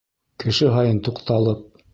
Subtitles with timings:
[0.43, 1.65] Кеше һайын туҡталып